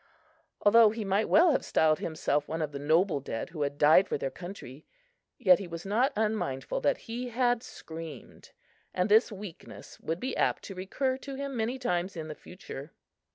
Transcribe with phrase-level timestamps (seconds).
[0.61, 4.07] Although he might well have styled himself one of the noble dead who had died
[4.07, 4.83] for their country,
[5.37, 8.49] yet he was not unmindful that he had screamed,
[8.95, 12.93] and this weakness would be apt to recur to him many times in the future.